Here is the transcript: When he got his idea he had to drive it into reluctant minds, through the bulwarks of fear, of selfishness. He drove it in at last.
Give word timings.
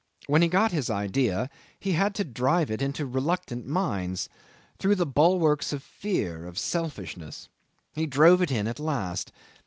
When 0.25 0.41
he 0.41 0.47
got 0.47 0.71
his 0.71 0.89
idea 0.89 1.47
he 1.79 1.91
had 1.91 2.15
to 2.15 2.23
drive 2.23 2.71
it 2.71 2.81
into 2.81 3.05
reluctant 3.05 3.67
minds, 3.67 4.29
through 4.79 4.95
the 4.95 5.05
bulwarks 5.05 5.73
of 5.73 5.83
fear, 5.83 6.47
of 6.47 6.57
selfishness. 6.57 7.49
He 7.93 8.07
drove 8.07 8.41
it 8.41 8.49
in 8.49 8.67
at 8.67 8.79
last. 8.79 9.31